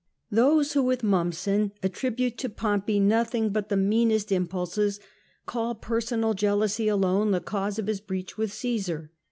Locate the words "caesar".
8.51-9.11